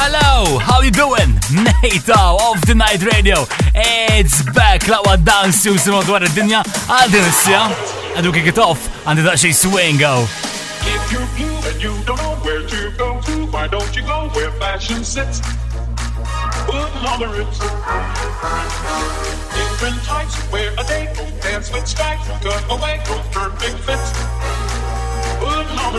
Hello, 0.00 0.58
how 0.60 0.80
you 0.80 0.92
doing? 0.92 1.28
Nato 1.66 2.14
oh, 2.14 2.52
of 2.54 2.62
the 2.70 2.74
Night 2.76 3.02
Radio. 3.02 3.44
It's 3.74 4.42
back 4.54 4.82
lawa 4.86 5.18
dance 5.24 5.66
u 5.68 5.74
simu 5.76 6.00
dwar 6.06 6.22
id-dinja 6.22 6.60
għal 6.86 7.10
din 7.10 7.24
kick 8.32 8.46
it 8.46 8.58
off 8.62 8.78
If 9.02 9.18
you 11.12 11.20
blue 11.34 11.58
and 11.66 11.78
you 11.82 11.98
don't 12.06 12.14
know 12.22 12.38
where 12.46 12.62
to 12.62 12.92
go 12.96 13.18
to, 13.26 13.46
why 13.50 13.66
don't 13.66 13.90
you 13.96 14.06
go 14.06 14.30
where 14.38 14.54
fashion 14.62 15.02
sits? 15.02 15.42
Put 16.70 16.94
on 17.02 17.18
the 17.18 17.28
rips. 17.34 17.58
Different 19.58 19.98
types 20.06 20.38
wear 20.52 20.70
a 20.78 20.84
day, 20.86 21.10
dance 21.42 21.74
with 21.74 21.88
stripes, 21.90 22.30
cut 22.46 22.62
away, 22.70 23.02
perfect 23.34 23.78
Put 25.42 25.66
on 25.82 25.90
the 25.92 25.98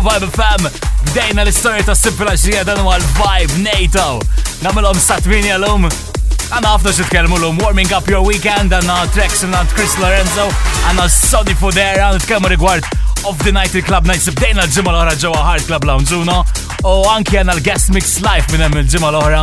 fu 0.00 0.08
Vibe 0.08 0.26
FM. 0.30 0.66
Dejna 1.14 1.42
l-istorja 1.44 1.82
ta' 1.84 1.94
Simfilaxija 1.94 2.62
dan 2.64 2.80
u 2.80 2.90
vibe 2.90 3.52
NATO. 3.70 4.20
Namilhom 4.62 4.98
satmini 5.00 5.48
l-lum. 5.56 5.86
Għanna 6.52 6.72
għafna 6.76 6.92
xit 6.94 7.08
kelmu 7.12 7.38
l 7.40 7.48
um 7.48 7.56
warming 7.62 7.90
up 7.96 8.08
your 8.12 8.22
weekend, 8.26 8.74
għanna 8.76 9.06
tracks 9.14 9.40
għanna 9.44 9.62
Chris 9.72 9.94
Lorenzo, 10.02 10.44
għanna 10.88 11.06
Sonny 11.12 11.56
Fodera, 11.60 12.10
għanna 12.10 12.22
t-kelmu 12.24 12.52
rigward 12.52 12.86
of 13.26 13.38
the 13.44 13.50
night 13.54 13.74
il-club 13.78 14.06
nights 14.10 14.28
bdejna 14.30 14.66
l-ġimma 14.66 14.92
l 14.92 15.00
ohra 15.00 15.16
ġewa 15.22 15.40
Hard 15.48 15.66
Club 15.68 15.88
Lounge 15.88 16.14
Uno 16.18 16.42
u 16.84 16.94
anki 17.14 17.40
għanna 17.40 17.56
l-guest 17.56 17.90
mix 17.96 18.18
live 18.26 18.44
Minem 18.52 18.76
l 18.78 18.84
ġimma 18.86 19.10
l 19.14 19.18
ohra 19.22 19.42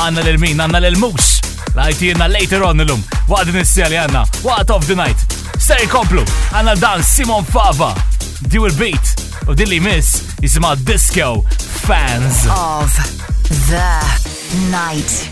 għanna 0.00 0.26
l-min 0.36 0.58
għanna 0.64 0.80
l-mux 0.94 1.28
Lajti 1.76 2.14
lajtina 2.14 2.30
later 2.32 2.64
on 2.66 2.82
l 2.86 2.96
um 2.96 3.04
waqt 3.32 3.52
nissija 3.54 3.86
li 3.92 4.00
għanna 4.00 4.24
waqt 4.46 4.74
of 4.76 4.86
the 4.90 4.96
night 4.96 5.22
Seri 5.60 5.86
komplu 5.86 6.24
għanna 6.54 6.74
dan 6.82 7.04
Simon 7.04 7.44
Fava 7.46 7.94
Dual 8.48 8.72
beat 8.80 9.09
u 9.48 9.54
din 9.54 9.82
Miss 9.82 10.14
is 10.14 10.22
jisima 10.42 10.74
Disco 10.74 11.44
Fans 11.86 12.46
of 12.48 12.92
the 13.68 14.02
Night. 14.70 15.29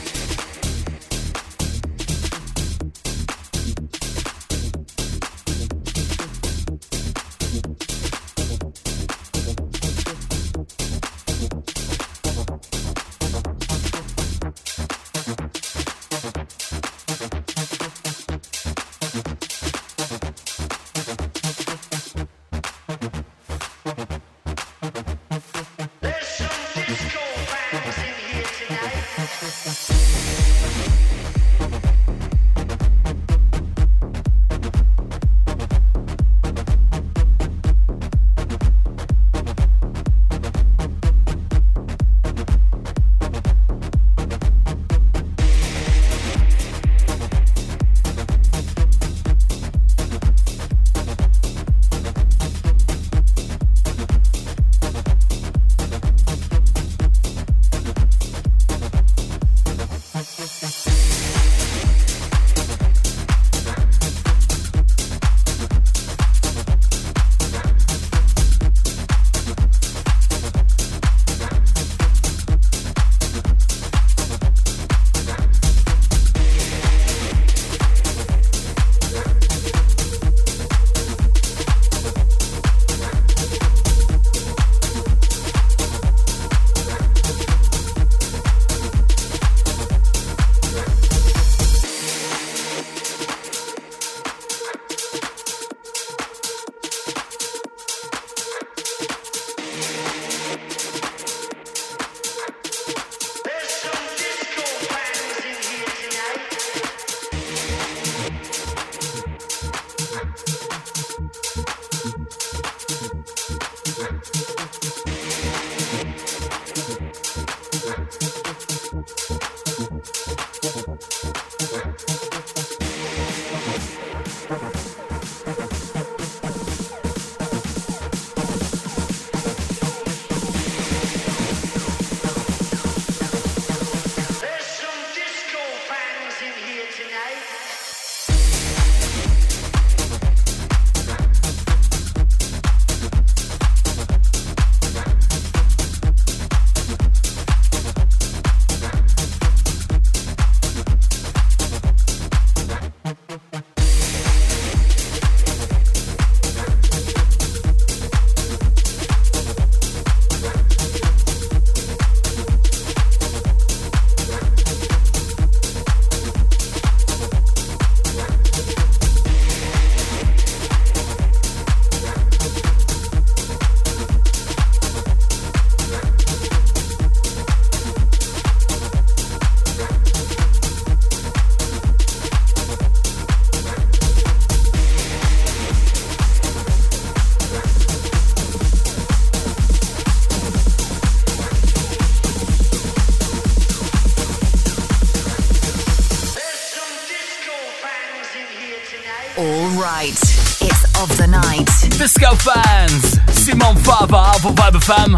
Disco 201.98 202.32
fans, 202.36 203.18
Simon 203.32 203.74
Fava 203.74 204.30
of 204.36 204.42
Vibe 204.54 204.80
Fam. 204.84 205.16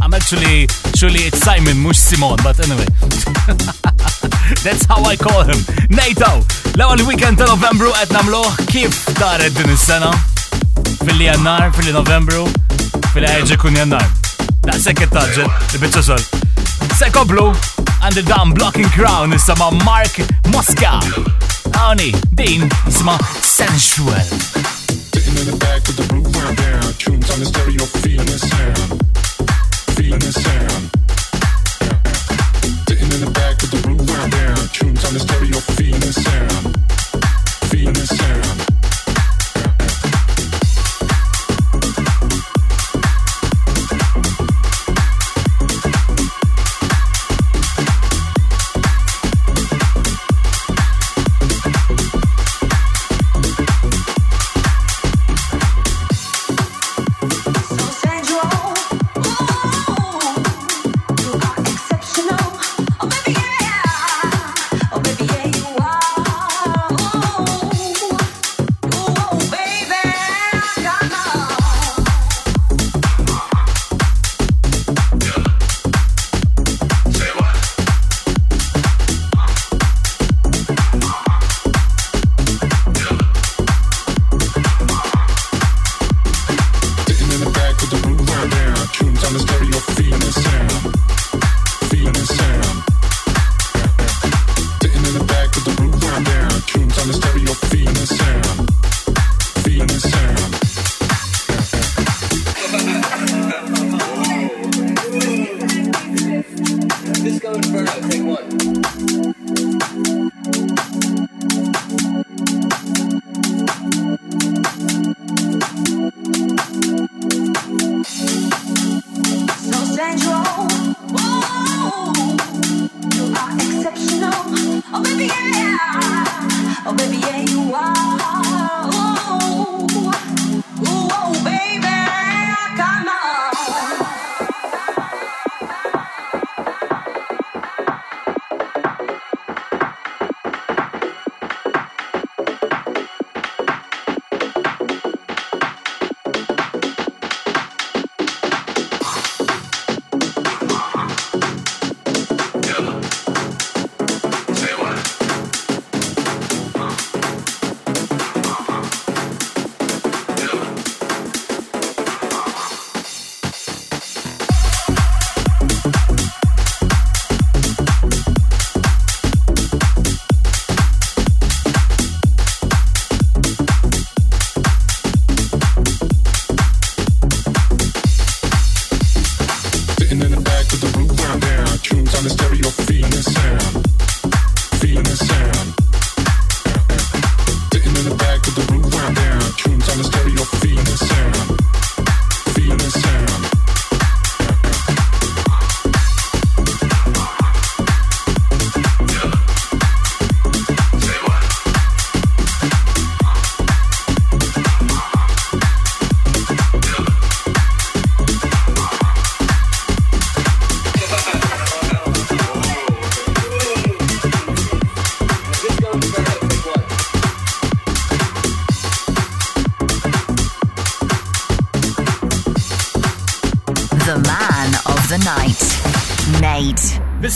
I'm 0.00 0.14
actually, 0.14 0.66
truly 0.96 1.20
it's 1.28 1.36
Simon, 1.40 1.76
Mush 1.82 1.98
Simon, 1.98 2.38
but 2.42 2.58
anyway. 2.64 2.86
That's 4.64 4.86
how 4.86 5.04
I 5.04 5.16
call 5.16 5.42
him. 5.44 5.58
NATO, 5.90 6.40
l-ewwel 6.80 7.02
weekend 7.06 7.36
ta' 7.42 7.44
Novembru 7.44 7.92
qed 7.92 8.08
nagħmluh 8.16 8.64
kif 8.72 9.02
daret 9.20 9.52
din 9.58 9.76
sena 9.76 10.14
Fil-li 11.04 11.28
Jannar, 11.28 11.68
fil-li 11.76 11.92
Novembru, 11.92 12.46
fil-li 13.12 13.28
ħeġi 13.34 13.60
kun 13.60 13.76
Jannar. 13.76 14.08
Da' 14.64 14.80
sekket 14.80 15.12
taġġet, 15.12 15.76
il-bicċa 15.76 16.06
xol. 16.08 16.24
Sekko 17.02 17.26
blu, 17.28 17.50
għandi 18.06 18.24
Blocking 18.56 18.88
Crown 18.96 19.36
issa 19.36 19.58
ma' 19.60 19.68
Mark 19.84 20.16
Mosca. 20.56 21.02
Dean, 21.76 22.16
din 22.32 22.64
isma' 22.88 23.18
Sensual. 23.44 24.32
back 25.38 25.80
with 25.88 25.96
the 25.96 26.06
groove 26.08 26.34
round 26.36 26.56
down. 26.56 26.92
Tunes 26.98 27.30
on 27.30 27.38
the 27.40 27.46
stereo, 27.46 27.84
feeling 28.02 28.26
the 28.26 28.38
sound. 28.38 29.94
Feeling 29.98 30.18
the 30.18 30.32
sound. 30.32 30.81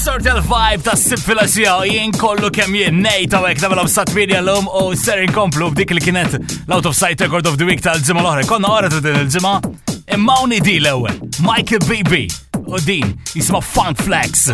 sort 0.06 0.24
of 0.26 0.44
vibe 0.46 0.82
ta' 0.82 0.94
sib 0.96 1.18
filasija 1.18 1.72
jien 1.86 2.12
kollu 2.20 2.46
kem 2.54 2.76
jien 2.78 3.00
nejt 3.02 3.32
għawek 3.34 3.58
ta' 3.58 3.70
mela 3.72 3.82
b'sat 3.88 4.12
video 4.14 4.38
l-lum 4.38 4.68
u 4.70 4.84
ser 5.00 5.18
inkomplu 5.24 5.72
b'dik 5.74 5.96
li 5.98 6.02
kienet 6.04 6.36
l-out 6.70 6.86
of 6.86 6.94
sight 6.94 7.18
record 7.24 7.48
of 7.50 7.58
the 7.58 7.66
week 7.66 7.82
tal-ġimma 7.82 8.22
l-ohra. 8.22 8.44
Konna 8.46 8.70
għara 8.76 8.92
ta' 8.92 9.02
din 9.02 9.18
il-ġimma 9.24 9.56
imma 10.14 10.38
di 10.62 10.76
l-ewel, 10.78 11.18
Michael 11.42 11.82
BB 11.90 12.28
u 12.70 12.78
din 12.86 13.16
jisma 13.34 13.58
Funk 13.74 13.98
Flex. 14.06 14.46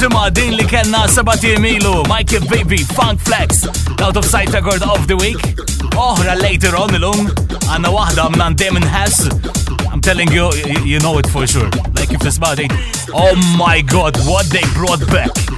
il 0.00 0.30
din 0.32 0.54
li 0.54 0.64
kellna 0.64 1.08
sabati 1.08 1.56
milu 1.58 2.02
Mikey 2.08 2.38
Baby 2.46 2.78
Funk 2.84 3.18
Flex 3.20 3.66
Out 4.00 4.16
of 4.16 4.24
Sight 4.24 4.48
Record 4.52 4.80
of 4.82 5.06
the 5.08 5.16
Week 5.16 5.36
Oħra 5.96 6.36
later 6.38 6.76
on 6.78 6.94
il 6.94 7.02
Għanna 7.08 7.90
wahda 7.90 8.28
mnan 8.30 8.54
Damon 8.54 8.82
Hess 8.94 9.26
I'm 9.92 10.00
telling 10.00 10.30
you, 10.30 10.50
you 10.84 11.00
know 11.00 11.18
it 11.18 11.26
for 11.26 11.46
sure 11.48 11.68
Like 11.96 12.12
if 12.12 12.20
this 12.20 12.38
body 12.38 12.68
eh? 12.70 12.78
Oh 13.12 13.34
my 13.58 13.80
god, 13.80 14.16
what 14.28 14.46
they 14.50 14.62
brought 14.78 15.00
back 15.10 15.57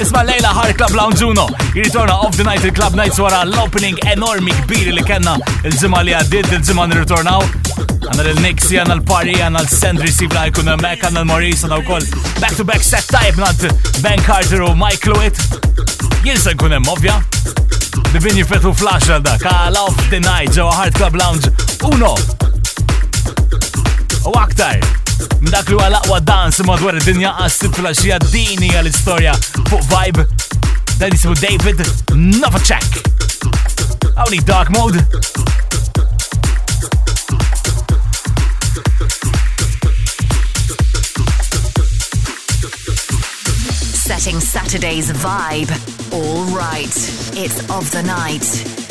Isma 0.00 0.22
Leila 0.26 0.48
Hard 0.48 0.76
Club 0.76 0.90
Lounge 0.90 1.22
Uno. 1.24 1.46
Jirritorna 1.72 2.12
off 2.12 2.36
the 2.36 2.44
night 2.44 2.62
il-Club 2.64 2.94
Nights 2.94 3.18
wara 3.18 3.42
l-opening 3.42 3.96
enormi 4.04 4.52
kbir 4.64 4.92
li 4.92 5.02
kena 5.06 5.36
il-ġimma 5.64 6.02
li 6.04 6.12
għaddit 6.16 6.52
il-ġimma 6.58 6.86
nirritornaw. 6.90 7.44
Għanna 7.78 8.24
l-Nixi, 8.34 8.76
għanna 8.82 8.98
l-Pari, 8.98 9.36
għanna 9.40 9.62
l-Sendri 9.64 10.12
Sibla, 10.12 10.44
l 10.48 10.76
mek, 10.82 11.06
għanna 11.08 11.24
l-Maurice, 11.24 11.64
għanna 11.64 11.78
l 11.80 11.86
koll. 11.88 12.36
Back-to-back 12.42 12.84
set 12.84 13.08
type 13.08 13.40
nad 13.40 13.88
Ben 14.04 14.20
Carter 14.26 14.62
u 14.66 14.74
Mike 14.76 15.08
Lewitt. 15.10 15.58
Jirsa 16.26 16.52
jkun 16.56 16.76
hemm 16.76 16.88
ovvja. 16.92 17.16
Divinju 18.12 18.46
fetu 18.50 18.74
flash 18.76 19.08
għal 19.10 19.24
dak, 19.24 19.46
għal 19.48 19.80
off 19.86 20.04
the 20.12 20.20
night 20.20 20.52
ġewa 20.56 20.72
Hard 20.76 20.94
Club 21.00 21.16
Lounge 21.16 21.50
Uno. 21.88 22.14
U 24.28 24.36
aktar. 24.38 24.82
Mdaklu 25.42 25.78
għal 25.82 25.96
aqwa 26.00 26.18
dans 26.26 26.58
madwar 26.68 26.98
id-dinja 26.98 27.32
għas-sitla 27.42 27.92
xija 27.96 28.18
dini 28.30 28.70
għal-istorja 28.78 29.34
fuq 29.68 29.84
vibe 29.90 30.24
dan 30.98 31.14
jisimu 31.14 31.36
David 31.40 31.82
Novacek. 32.14 33.00
Għawni 34.14 34.40
Dark 34.46 34.70
Mode. 34.74 35.02
Setting 43.98 44.40
Saturday's 44.40 45.10
vibe. 45.22 45.72
All 46.12 46.44
right, 46.56 46.94
it's 47.36 47.58
of 47.70 47.90
the 47.92 48.02
night. 48.02 48.86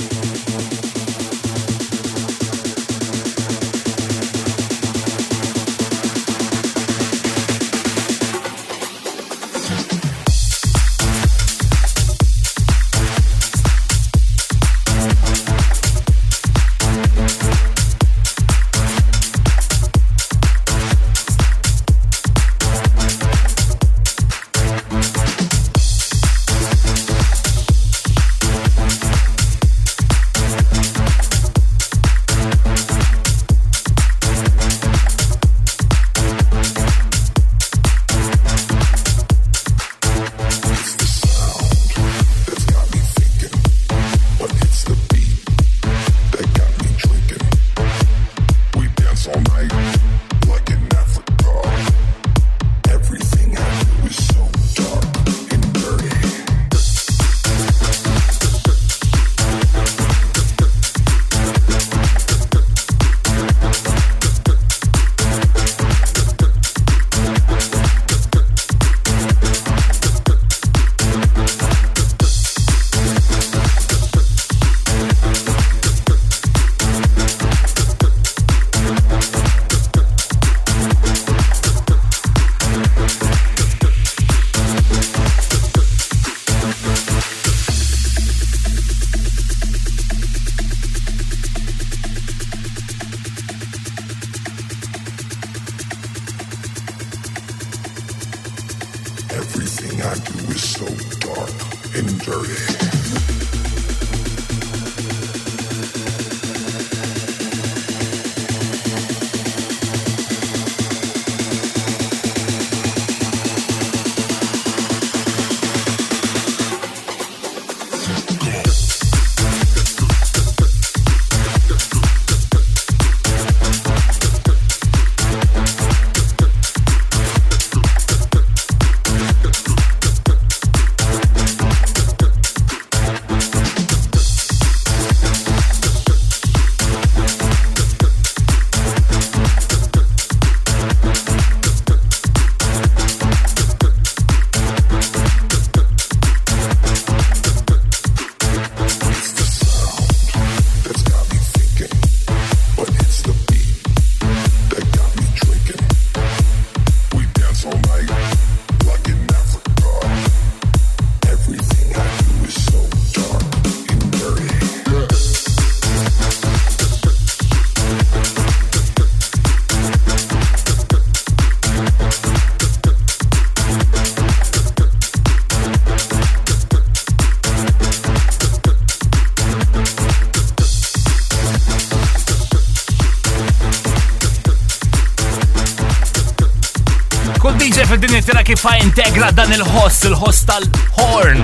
kif 188.47 188.63
integra 188.83 189.27
dan 189.35 189.51
il 189.53 189.61
host 189.65 190.05
il 190.05 190.13
host 190.15 190.47
tal-horn. 190.47 191.37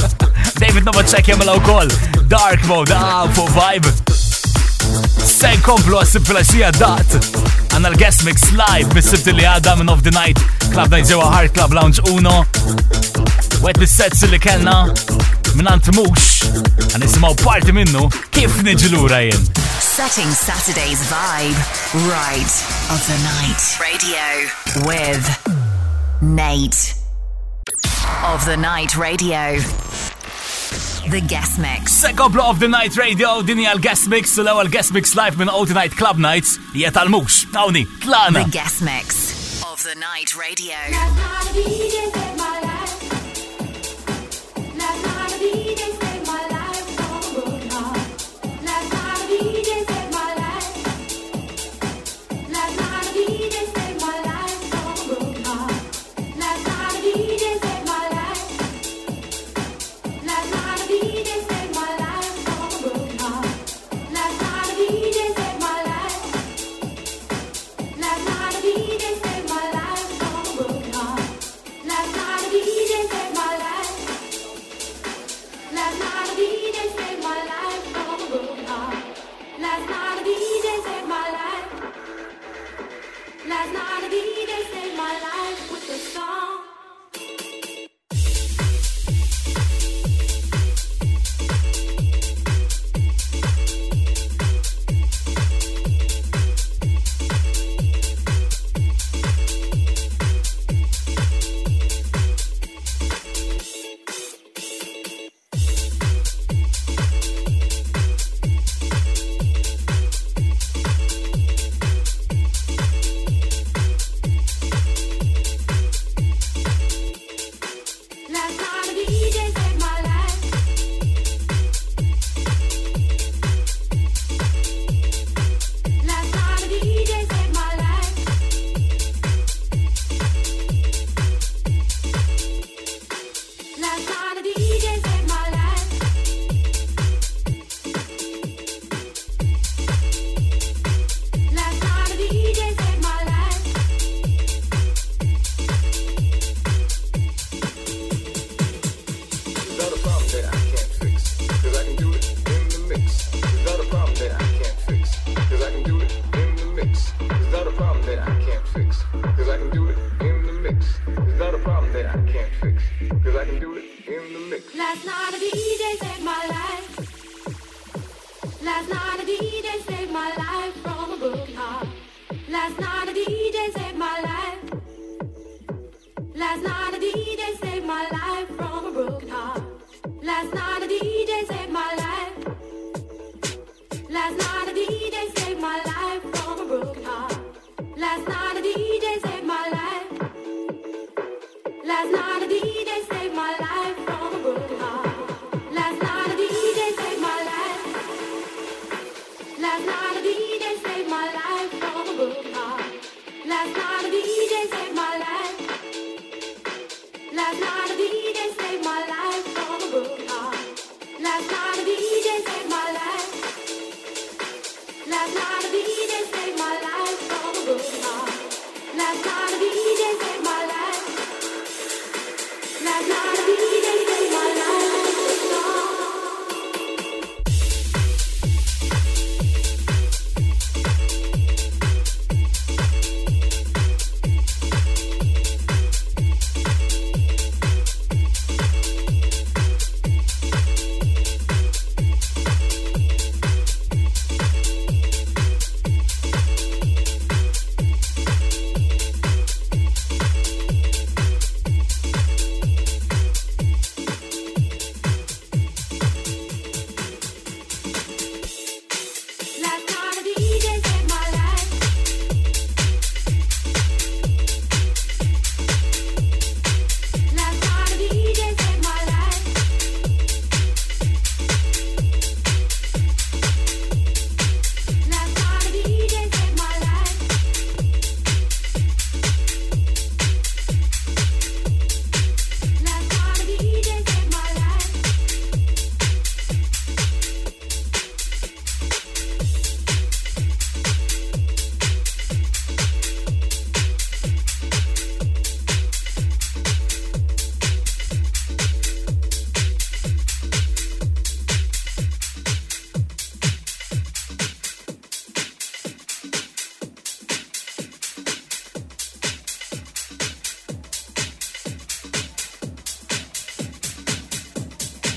David 0.60 0.84
Novacek 0.84 1.26
jemmela 1.28 1.54
u 1.56 1.60
kol. 1.60 1.88
Dark 2.28 2.64
mode, 2.66 2.94
ah, 2.94 3.26
fu 3.32 3.42
vibe. 3.52 3.86
Sen 5.28 5.60
komplu 5.60 5.98
għasib 6.00 6.24
fil-axija 6.24 6.70
dat. 6.80 7.18
Għanna 7.74 7.90
l-guest 7.92 8.24
mix 8.24 8.46
live, 8.56 8.88
mis 8.96 9.12
li 9.28 9.44
għadda 9.44 9.74
minn 9.82 9.92
of 9.92 10.00
the 10.08 10.14
night. 10.16 10.40
Club 10.72 10.88
Night 10.90 11.06
Zewa 11.12 11.28
Heart 11.34 11.52
Club 11.52 11.76
Lounge 11.76 12.00
Uno. 12.08 12.40
Wet 13.60 13.76
bis-sets 13.78 14.24
li 14.32 14.40
kellna 14.40 14.88
minant 15.56 15.92
mux 16.00 16.40
għan 16.94 17.04
nisimaw 17.04 17.36
parti 17.44 17.76
minnu 17.76 18.08
kif 18.32 18.56
nġilura 18.64 19.20
jen. 19.28 19.44
Setting 19.84 20.32
Saturday's 20.32 21.04
vibe 21.12 22.08
right 22.08 22.52
of 22.96 23.00
the 23.04 23.18
night 23.20 23.60
radio 23.84 24.48
with 24.88 25.56
Nate. 26.20 26.94
Of 28.24 28.44
the 28.44 28.56
Night 28.56 28.96
Radio. 28.96 29.58
The 31.10 31.24
Guest 31.26 31.58
Mix. 31.58 31.92
Second 31.92 32.32
block 32.32 32.48
of 32.50 32.60
the 32.60 32.68
Night 32.68 32.96
Radio, 32.96 33.42
din 33.42 33.58
Gas 33.58 33.78
guest 33.78 34.08
Mix, 34.08 34.36
l-ewwel 34.38 34.70
Guest 34.70 34.92
Mix 34.92 35.16
live 35.16 35.36
minn 35.38 35.48
Old 35.48 35.72
Night 35.72 35.92
Club 35.92 36.18
Nights, 36.18 36.58
jiet 36.74 36.92
tal-mux. 36.92 37.46
Hawnni, 37.54 37.84
tlana. 38.00 38.44
The 38.44 38.50
Guest 38.50 38.82
Mix 38.82 39.64
of 39.64 39.82
the 39.84 39.94
Night 39.94 40.36
Radio. 40.36 40.74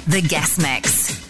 The 0.07 0.19
Guest 0.19 0.57
Mix. 0.59 1.20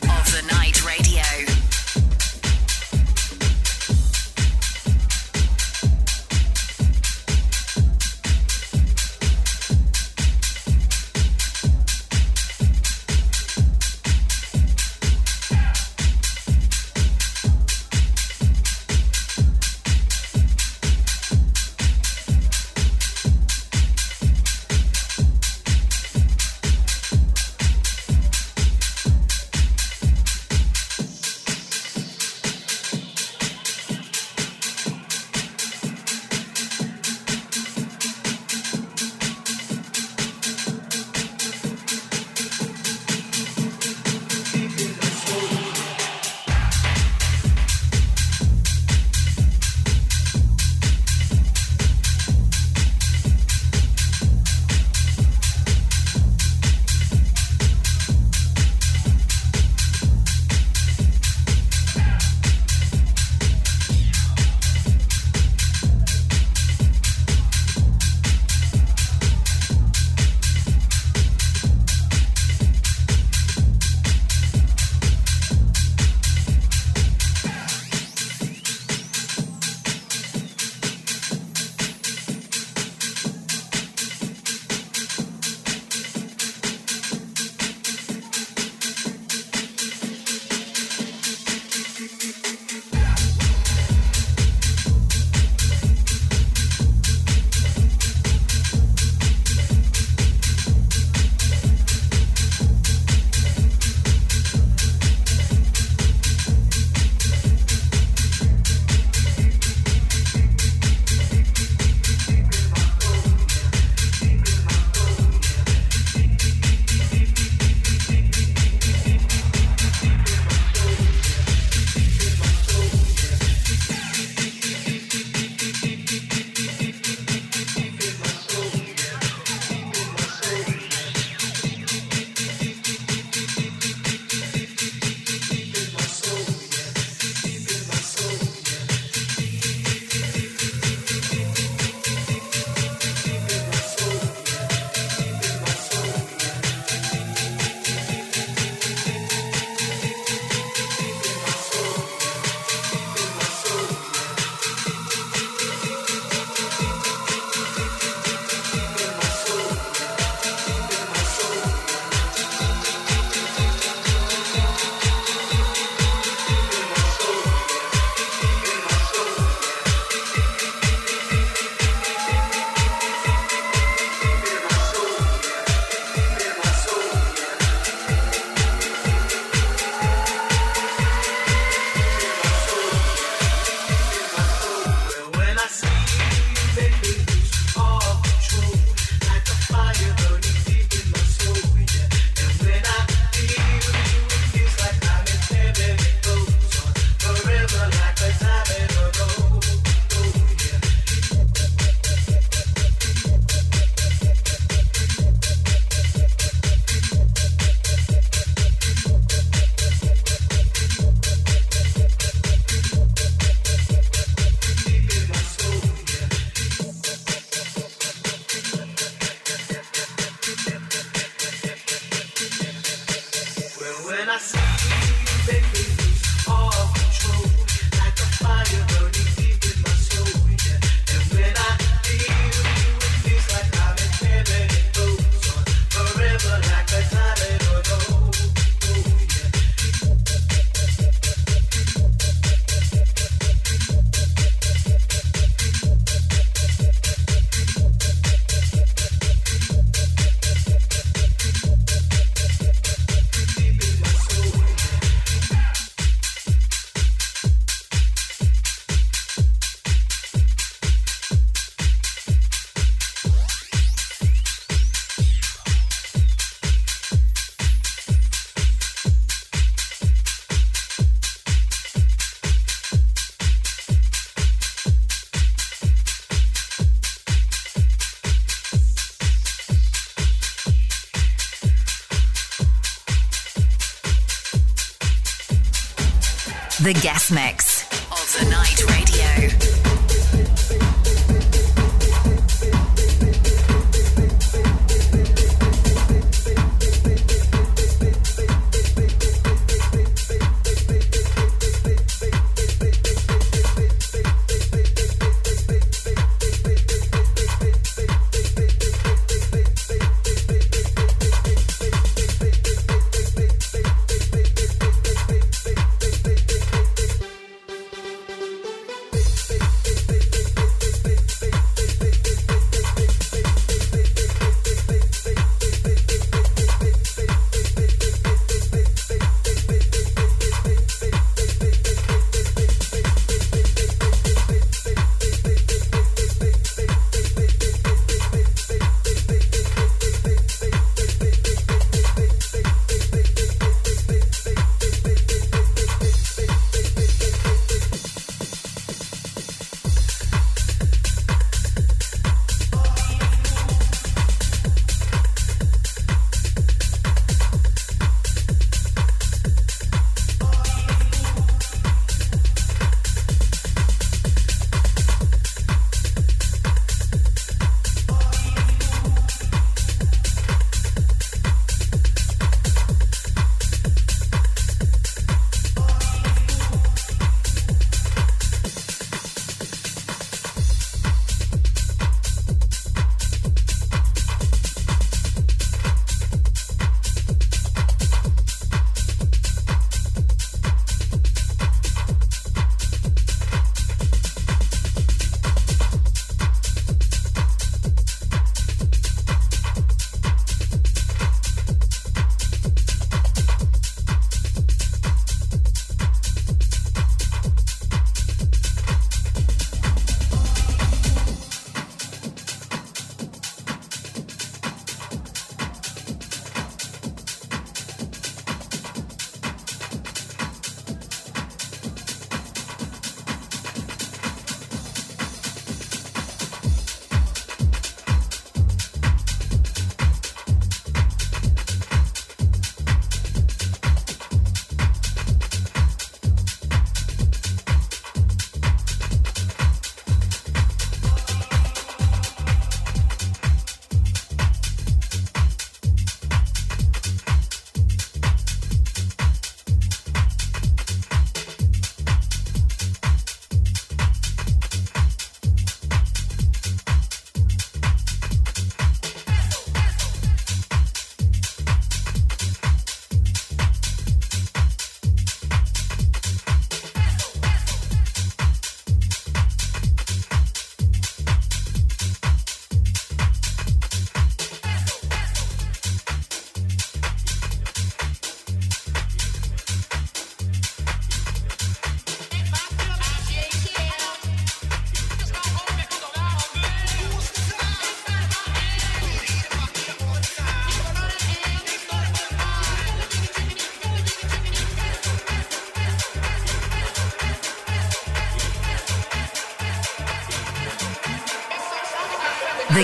The 286.82 286.94
Guest 286.94 287.30
Mix. 287.32 287.51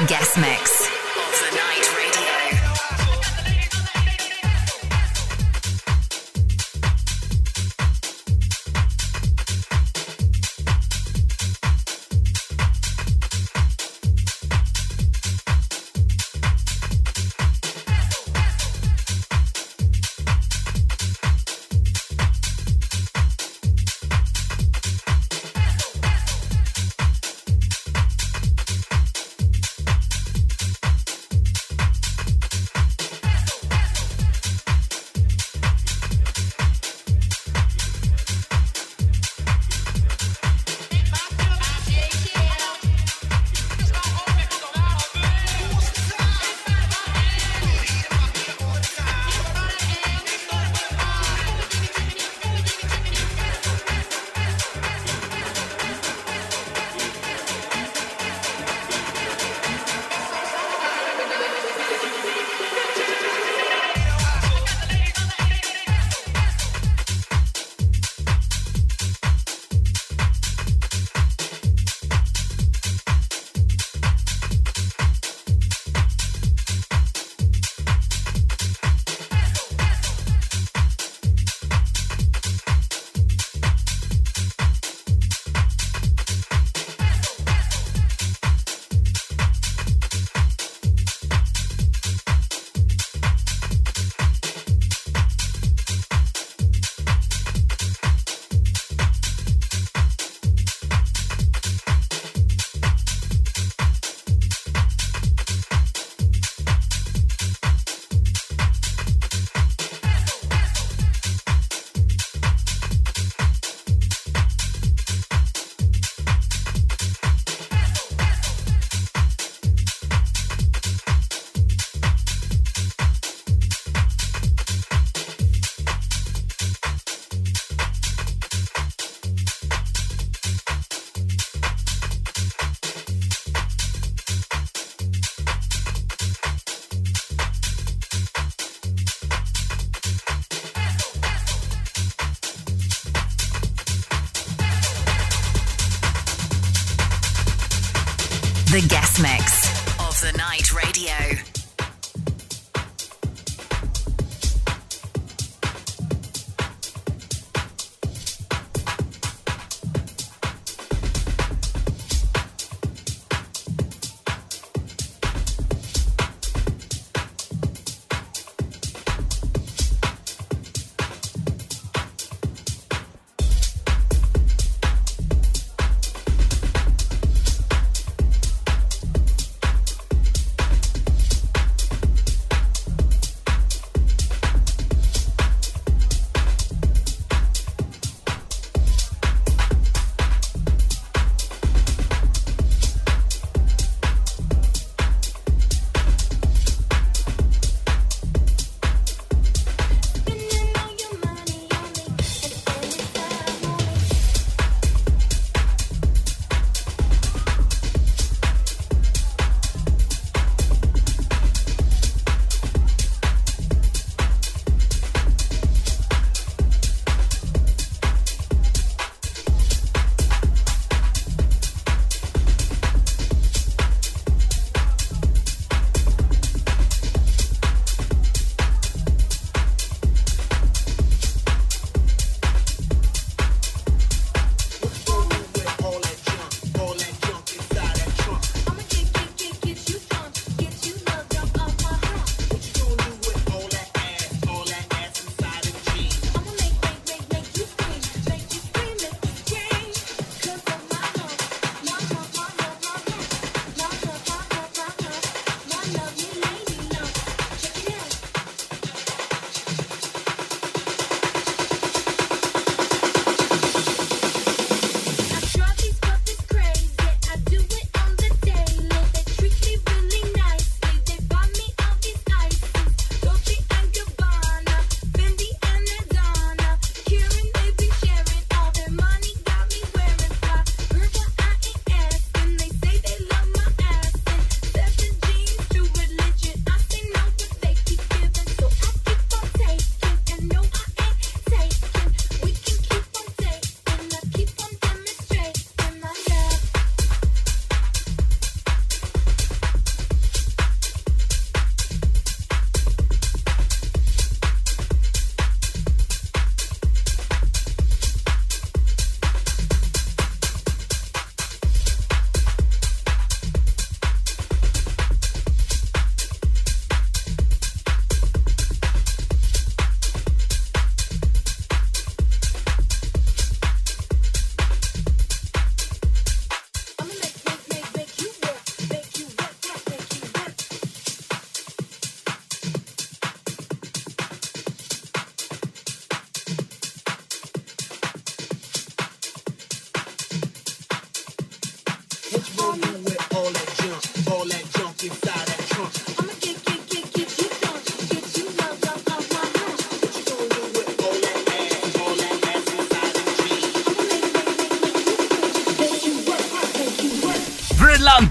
guest 0.07 0.37
mix. 0.37 0.66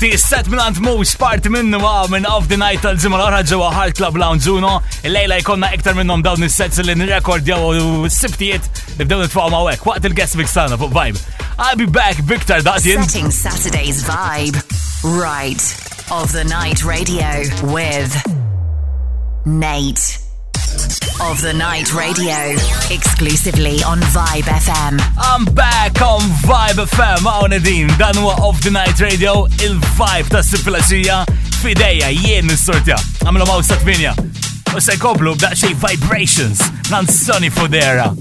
inti 0.07 0.19
s-set 0.19 0.47
milant 0.53 0.77
mux 0.83 1.15
part 1.19 1.43
minnu 1.51 1.79
għaw 1.83 2.11
minn 2.13 2.27
Of 2.31 2.47
the 2.51 2.57
Night 2.57 2.83
tal-ġimma 2.85 3.19
l-ħra 3.19 3.41
ġewa 3.49 3.71
Heart 3.75 3.99
Club 3.99 4.19
Lounge 4.21 4.49
Uno. 4.53 4.77
Il-lejla 5.07 5.41
jkonna 5.41 5.71
iktar 5.75 5.97
minnom 5.99 6.23
dawn 6.23 6.45
is-sets 6.47 6.79
li 6.87 6.95
nirrekordjaw 6.99 7.73
u 7.73 7.87
s-sibtijiet 8.09 8.83
nibdew 9.01 9.25
nitfaw 9.25 9.51
ma' 9.51 9.63
wek 9.67 9.83
waqt 9.89 10.07
il-guest 10.07 10.39
mix 10.39 10.55
tagħna 10.55 10.79
fuq 10.79 10.93
Vibe. 10.95 11.23
I'll 11.59 11.77
be 11.79 11.87
back, 11.87 12.17
Victor 12.23 12.63
Dazin. 12.63 13.03
Setting 13.05 13.31
Saturday's 13.33 14.05
Vibe. 14.05 14.61
Right. 15.03 15.63
Of 16.13 16.31
the 16.33 16.45
Night 16.45 16.85
Radio 16.85 17.43
with 17.75 18.13
Nate. 19.45 20.16
of 21.31 21.41
the 21.43 21.53
Night 21.53 21.93
Radio, 21.93 22.53
exclusively 22.95 23.83
on 23.83 23.99
Vibe 24.15 24.43
FM. 24.47 24.99
I'm 25.19 25.45
back 25.57 25.99
on 26.01 26.21
Vibe 26.47 26.79
FM, 26.89 27.27
għawna 27.27 27.59
din, 27.65 27.89
dan 27.99 28.15
huwa 28.21 28.37
of 28.47 28.61
the 28.63 28.71
Night 28.71 29.01
Radio, 29.03 29.47
il-vibe 29.63 30.29
ta' 30.31 30.45
sifilasija, 30.47 31.25
fideja, 31.65 32.13
jien 32.15 32.47
nissortja, 32.51 32.99
għamlu 33.25 33.49
mawsa 33.51 33.79
8, 33.83 34.15
u 34.77 34.81
se 34.87 34.97
koplu 35.03 35.35
b'daqxej 35.41 35.75
vibrations, 35.83 36.63
nan 36.93 37.07
Sonny 37.11 37.51
Fodera. 37.51 38.13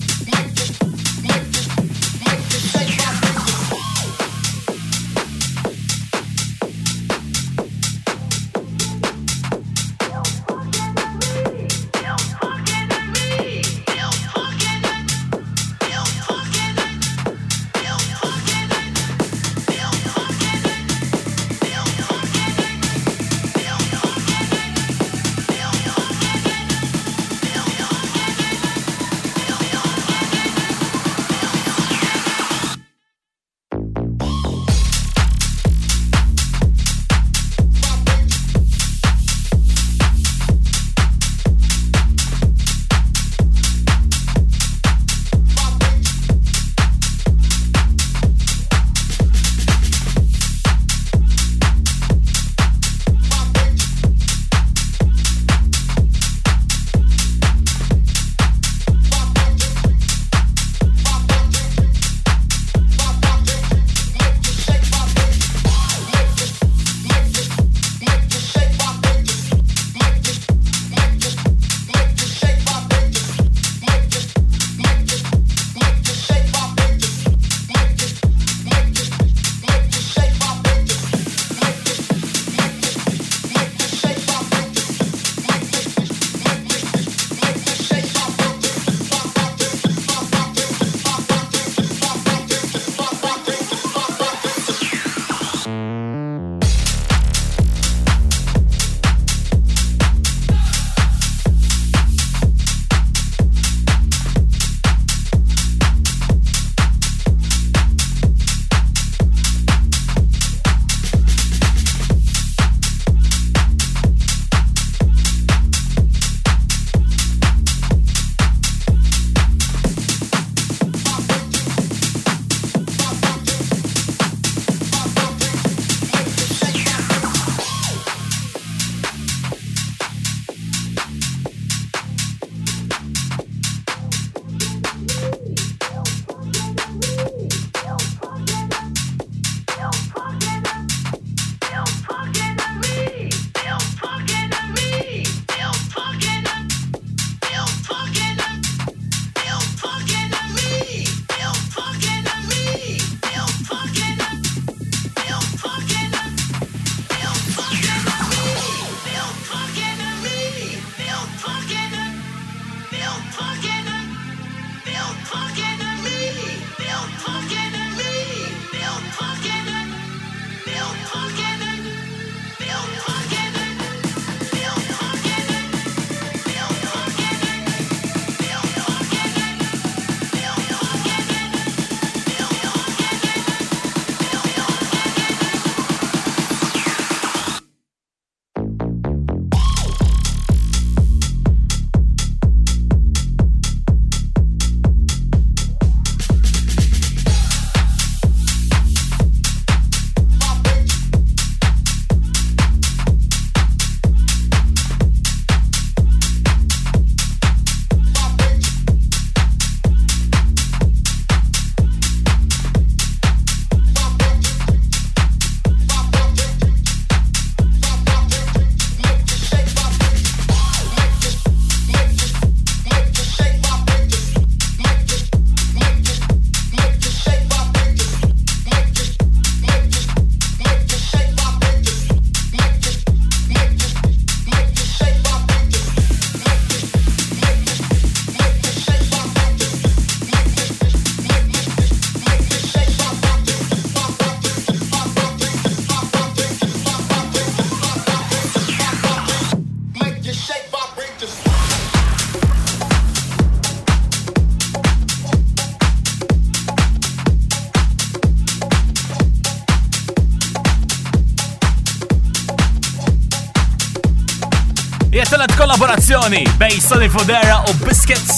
Sony 266.26 266.44
bej 266.60 266.82
Sony 266.82 267.10
Fodera 267.10 267.64
u 267.72 267.86
Biscuits. 267.88 268.34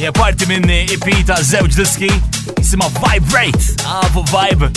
Ja 0.00 0.12
parti 0.12 0.46
minn 0.48 0.68
EP 0.72 1.10
ta' 1.26 1.36
zewġ 1.42 1.74
diski 1.76 2.08
jisimha 2.56 2.86
Vibrate. 2.96 3.74
Avu 3.84 4.22
Vibe. 4.30 4.70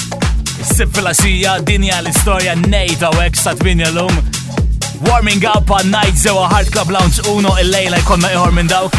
Sib 0.75 0.91
fil-axija 0.97 1.55
dinja 1.63 1.97
l 2.03 2.09
istoria 2.11 2.55
nejta 2.55 3.09
u 3.09 3.23
sa 3.43 3.53
tminja 3.55 3.87
l-lum. 3.91 4.11
Warming 5.07 5.45
up 5.55 5.71
għan 5.71 5.87
night 5.93 6.19
zewa 6.19 6.49
Hard 6.51 6.71
Club 6.71 6.91
Lounge 6.91 7.23
Uno 7.31 7.55
il-lejla 7.63 8.01
jkonna 8.03 8.33
iħor 8.35 8.51
minn 8.51 8.67
dawk. 8.67 8.95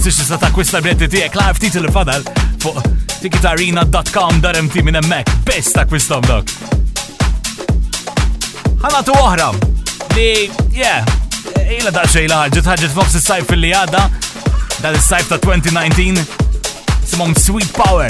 Six 0.00 0.22
sa 0.24 0.40
ta' 0.40 0.48
kwista 0.50 0.80
bretti 0.80 1.08
tija 1.08 1.28
klar 1.28 1.52
ftit 1.54 1.76
il-fadal 1.82 2.24
fuq 2.64 2.80
tikitarina.com 3.20 4.40
daremti 4.40 4.82
minn 4.82 4.96
emmek. 5.02 5.28
Bess 5.44 5.76
ta' 5.76 5.84
kwistom 5.84 6.24
dawk. 6.24 6.48
Ħanatu 8.80 9.20
oħra 9.20 9.52
li, 10.16 10.48
yeah, 10.72 11.04
ila 11.76 11.90
da 11.94 12.02
xejla 12.10 12.36
ħarġet 12.40 12.66
ħarġet 12.66 12.90
f'nofs 12.94 13.22
sajf 13.22 13.50
li 13.54 13.70
sajf 13.74 15.28
ta' 15.30 15.36
2019 15.38 16.18
Sweet 17.36 17.70
Power. 17.74 18.08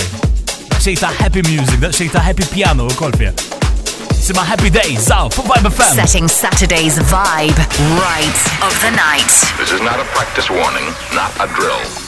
Xej 0.81 0.97
ta' 1.03 1.11
happy 1.19 1.43
music, 1.45 1.83
xej 1.93 2.09
ta' 2.15 2.23
happy 2.25 2.47
piano 2.55 2.87
wkoll 2.95 3.13
fiha. 3.21 3.33
Sima 4.17 4.45
Happy 4.47 4.71
day, 4.71 4.97
Vibe 4.97 5.73
FM. 5.73 5.95
Setting 5.95 6.29
Saturday's 6.29 6.99
vibe 6.99 7.59
right 8.01 8.41
of 8.63 8.75
the 8.83 8.91
night. 8.93 9.29
This 9.59 9.73
is 9.73 9.81
not 9.81 9.99
a 9.99 10.05
practice 10.17 10.49
warning, 10.49 10.85
not 11.15 11.33
a 11.41 11.49
drill. 11.55 12.00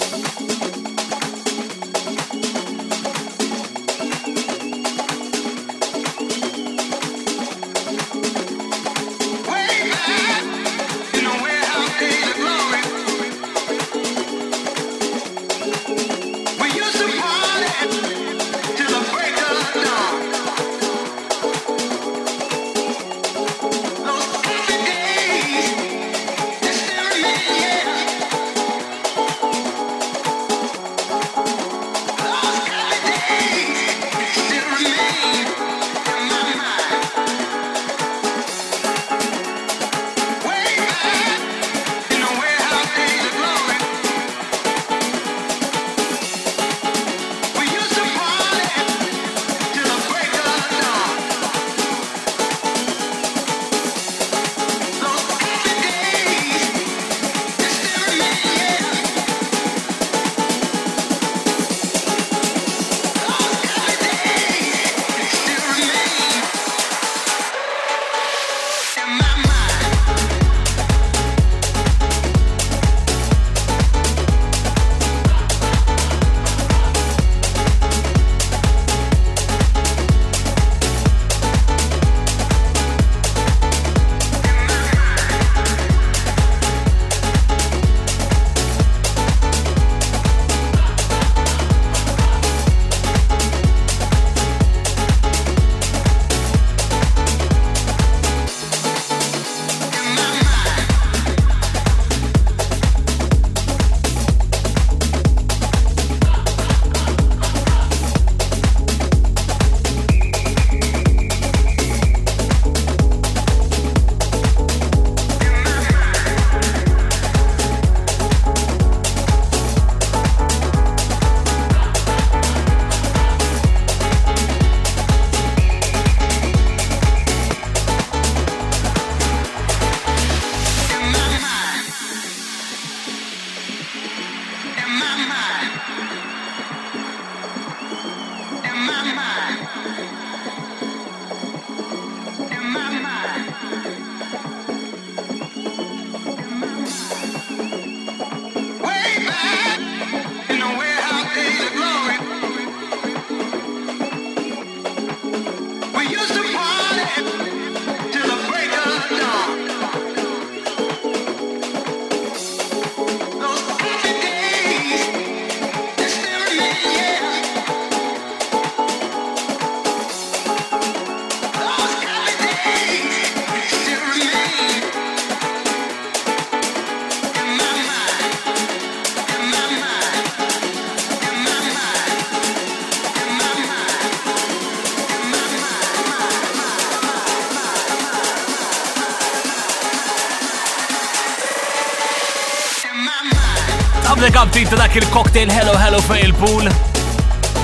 dak 194.92 195.04
il-cocktail 195.04 195.48
Hello 195.50 195.72
Hello 195.72 196.00
fej 196.00 196.22
il-pool. 196.24 196.68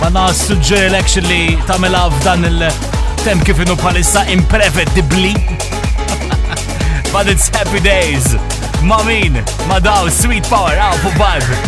Ma 0.01 0.09
nas 0.09 0.39
l 0.39 0.45
suġġerilek 0.49 1.09
li 1.29 1.59
tamela 1.67 2.07
f'dan 2.11 2.45
il-tem 2.49 3.43
kif 3.45 3.59
inu 3.65 3.75
palissa 3.83 4.23
imprevedibli. 4.33 5.33
But 7.13 7.29
it's 7.29 7.49
happy 7.55 7.81
days. 7.81 8.29
Ma 8.83 9.03
min, 9.03 9.43
ma 9.69 9.79
daw, 9.81 10.09
sweet 10.09 10.49
power, 10.49 10.79
għaw 10.79 10.97
fu 11.03 11.13
vibe. 11.19 11.59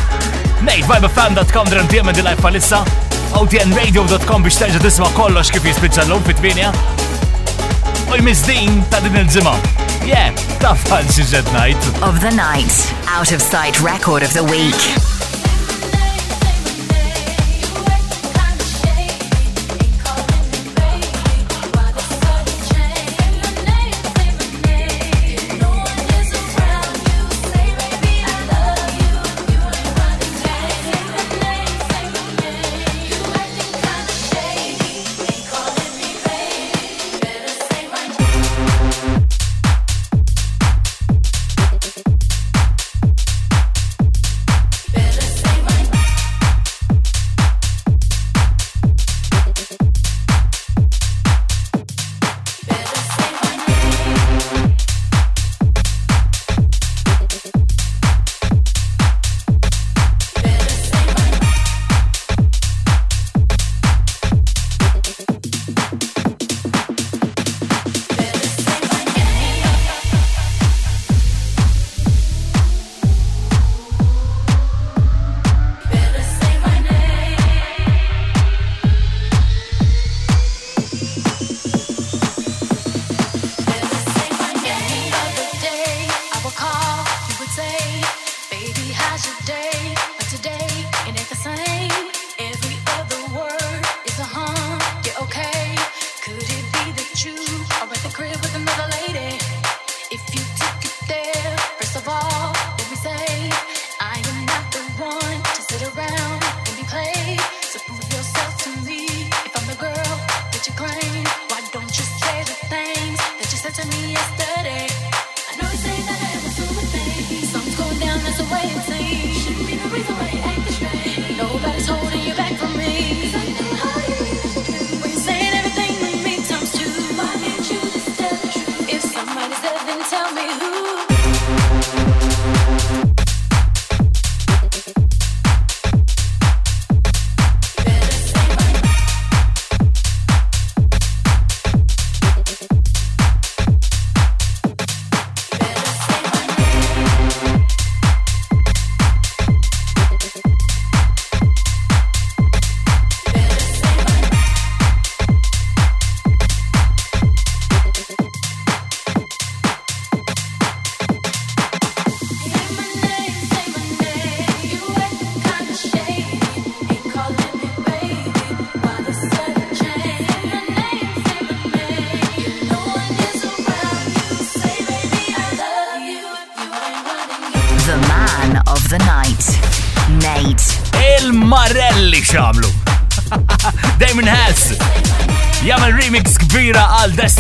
Mate, 0.63 0.87
vibefam.com 0.89 1.69
dram 1.71 1.89
tijem 1.93 2.13
di 2.15 2.23
live 2.25 2.41
palissa. 2.41 2.81
OTNradio.com 3.37 4.43
biex 4.47 4.63
terġa 4.63 4.81
tisma 4.87 5.11
kollox 5.19 5.53
kif 5.53 5.67
jispicċa 5.69 6.07
l-lum 6.07 6.25
fit-tminja. 6.31 6.73
U 8.11 8.17
jmizdin 8.17 8.81
ta' 8.91 9.01
din 9.05 9.21
il 9.23 9.29
ġima 9.29 9.53
Yeah, 10.09 10.33
ta' 10.65 10.75
fan 10.87 11.05
xi 11.13 11.27
night. 11.53 11.77
Of 12.03 12.21
the 12.21 12.31
night, 12.31 12.81
out 13.15 13.31
of 13.33 13.43
sight 13.43 13.79
record 13.83 14.23
of 14.23 14.33
the 14.33 14.43
week. 14.45 15.10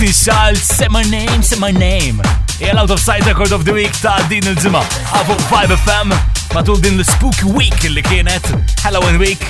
official 0.05 0.55
Say 0.57 0.88
My 0.88 1.03
Name, 1.03 1.42
Say 1.42 1.59
My 1.59 1.70
Name. 1.70 2.14
Hija 2.59 2.72
out 2.74 2.90
of 2.90 2.98
Sight 2.98 3.26
Record 3.26 3.53
of 3.53 3.62
the 3.66 3.72
Week 3.78 3.92
ta' 4.05 4.16
din 4.30 4.46
il-ġimgħa. 4.53 4.80
Abu 5.18 5.36
5 5.51 5.76
FM 5.76 6.14
matul 6.55 6.80
din 6.80 6.96
l-Spooky 7.01 7.53
Week 7.57 7.84
li 7.92 8.03
kienet 8.09 8.48
Halloween 8.82 9.18
Week. 9.20 9.44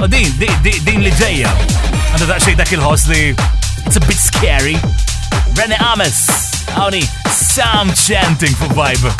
U 0.00 0.08
din, 0.08 0.32
din, 0.40 0.80
din 0.88 1.04
li 1.04 1.12
ġejja. 1.20 1.52
Għandu 2.14 2.30
ta' 2.32 2.40
xejn 2.48 2.60
dak 2.64 2.72
il-ħoss 2.80 3.06
li 3.12 3.22
it's 3.84 4.00
a 4.00 4.06
bit 4.08 4.20
scary. 4.24 4.78
Rene 5.56 5.76
Ames, 5.92 6.24
għawni, 6.80 7.04
Sam 7.28 7.92
Chanting 8.08 8.56
for 8.56 8.72
Vibe. 8.72 9.12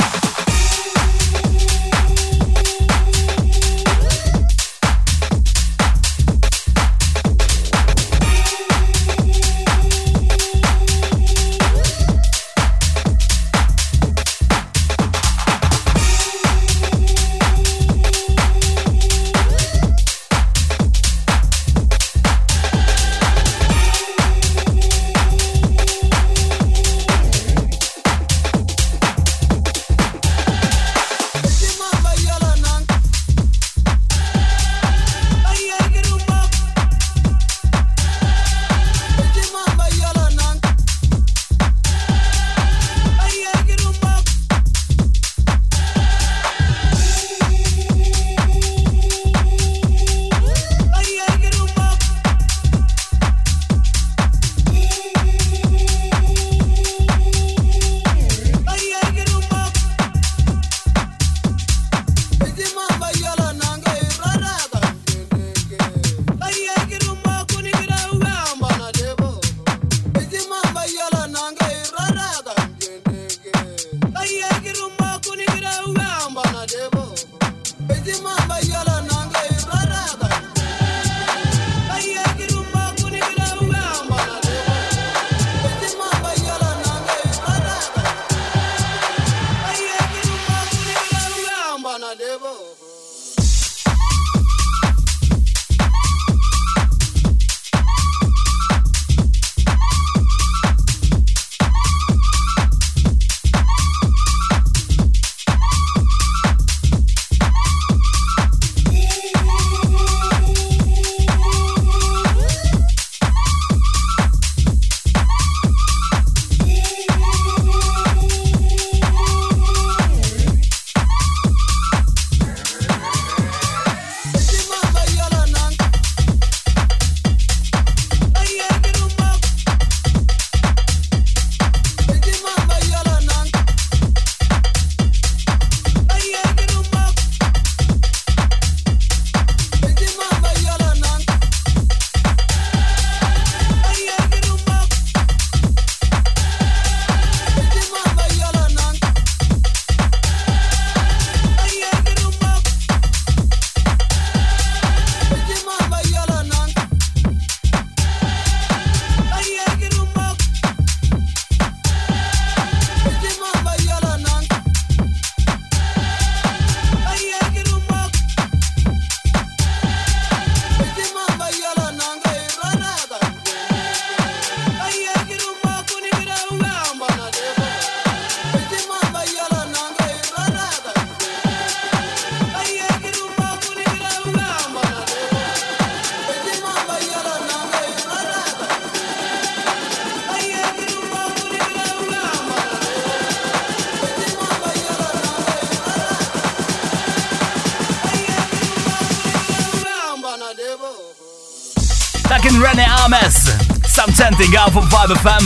Standing 204.26 204.56
Up 204.58 204.74
on 204.74 204.82
5FM. 204.88 205.44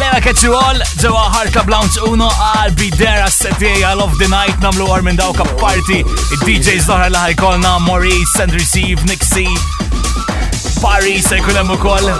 Lena 0.00 0.18
Ketchu 0.18 0.50
All, 0.52 0.74
ġewa 0.98 2.22
I'll 2.56 2.74
be 2.74 2.90
there 2.90 3.22
as 3.22 3.38
għal 3.38 3.58
day, 3.60 3.84
I 3.84 3.94
Love 3.94 4.18
the 4.18 4.26
Night 4.26 4.58
namlu 4.60 4.86
għar 4.90 5.02
minn 5.06 5.14
dawka 5.16 5.44
party. 5.60 6.00
Il-DJs 6.02 6.88
doħra 6.90 7.06
laħi 7.14 7.36
kolna 7.38 7.76
Maurice, 7.78 8.26
Send 8.34 8.52
Receive, 8.58 8.98
Nick 9.06 9.22
C. 9.22 9.46
Paris, 10.82 11.26
sekunem 11.28 11.70
u 11.70 11.78
koll. 11.78 12.10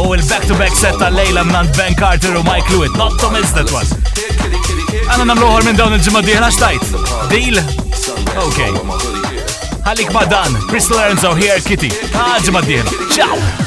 U 0.00 0.14
il-back 0.16 0.48
to 0.48 0.56
back 0.56 0.72
set 0.80 0.96
tal-lejla 0.98 1.44
mnant 1.44 1.76
Ben 1.76 1.92
Carter 1.94 2.32
u 2.38 2.42
Mike 2.48 2.72
Lewitt. 2.72 2.96
Not 2.96 3.20
to 3.20 3.28
miss 3.36 3.52
that 3.52 3.68
one. 3.68 3.84
Għana 5.12 5.26
namlu 5.34 5.50
għar 5.58 5.66
minn 5.68 5.76
dawn 5.76 5.98
il-ġimma 5.98 6.22
diħna 6.24 6.48
xtajt. 6.54 6.94
Deal? 7.34 7.60
Okay. 8.48 9.60
Halik 9.84 10.08
madan, 10.16 10.56
Chris 10.72 10.88
Lorenzo 10.88 11.34
here, 11.34 11.60
Kitty. 11.68 11.92
Għadġimma 12.16 12.64
ah, 12.64 12.72
diħna. 12.72 13.12
Ciao! 13.12 13.61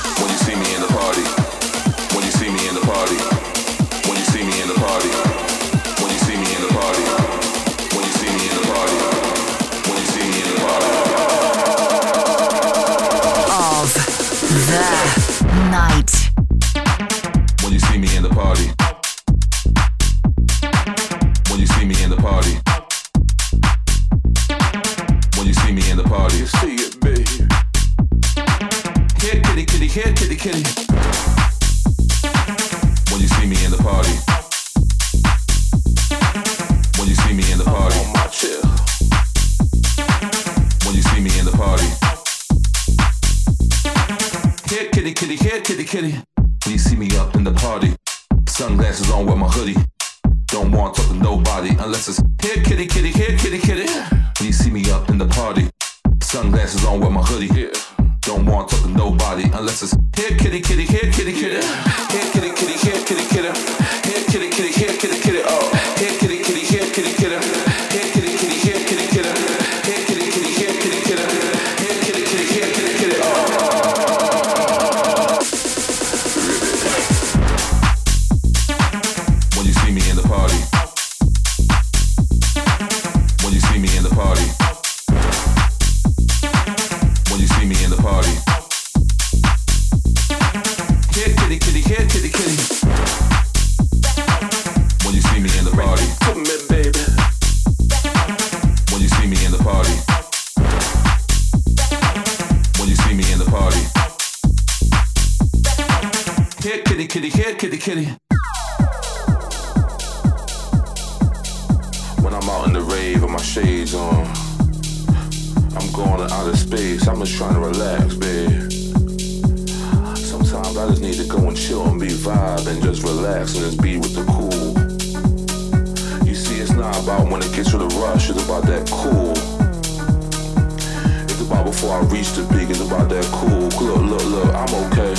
before 131.66 131.94
I 131.98 132.02
reach 132.14 132.34
the 132.34 132.44
big 132.56 132.70
is 132.70 132.80
about 132.80 133.10
that 133.10 133.26
cool. 133.34 133.50
Look, 133.58 134.02
look, 134.04 134.26
look, 134.34 134.54
I'm 134.54 134.72
okay. 134.92 135.14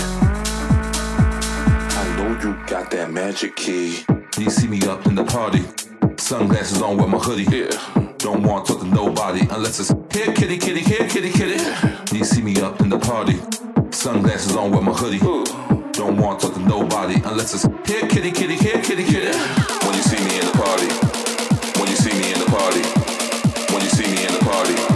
I 1.99 2.17
know 2.17 2.29
you 2.41 2.55
got 2.67 2.89
that 2.93 3.13
magic 3.13 3.57
key. 3.57 4.05
You 4.39 4.49
see 4.49 4.69
me 4.69 4.81
up 4.83 5.05
in 5.07 5.17
the 5.17 5.25
party. 5.25 5.65
Sunglasses 6.19 6.81
on 6.83 6.99
with 6.99 7.09
my 7.09 7.19
hoodie. 7.19 7.49
Yeah. 7.51 7.71
Don't 8.19 8.45
want 8.45 8.65
to 8.67 8.73
talk 8.75 8.83
to 8.83 8.89
nobody 8.89 9.41
unless 9.51 9.81
it's 9.81 9.91
here, 10.15 10.33
kitty, 10.33 10.57
kitty, 10.57 10.81
here, 10.81 11.09
kitty, 11.09 11.31
kitty. 11.33 11.59
You 12.17 12.25
see 12.25 12.43
me 12.43 12.57
up 12.61 12.81
in 12.81 12.91
the 12.91 12.99
party. 12.99 13.41
Sunglasses 13.91 14.55
on 14.55 14.71
with 14.71 14.83
my 14.85 14.93
hoodie. 14.93 15.19
Don't 15.99 16.17
want 16.17 16.39
to 16.41 16.47
talk 16.47 16.55
to 16.57 16.61
nobody 16.63 17.17
unless 17.25 17.53
it's 17.55 17.65
here, 17.89 18.09
kitty, 18.09 18.31
kitty, 18.31 18.55
here, 18.55 18.81
kitty, 18.83 19.05
kitty. 19.05 19.37
When 19.85 19.95
you 19.99 20.05
see 20.11 20.21
me 20.25 20.35
in 20.39 20.47
the 20.47 20.59
party. 20.63 20.89
When 21.79 21.89
you 21.91 21.97
see 21.97 22.13
me 22.21 22.33
in 22.33 22.39
the 22.39 22.47
party. 22.57 22.83
When 23.75 23.83
you 23.83 23.89
see 23.91 24.07
me 24.15 24.27
in 24.27 24.33
the 24.33 24.45
party. 24.45 24.96